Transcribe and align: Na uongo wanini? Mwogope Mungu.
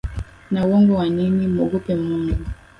Na 0.51 0.65
uongo 0.65 0.93
wanini? 0.95 1.47
Mwogope 1.47 1.95
Mungu. 1.95 2.37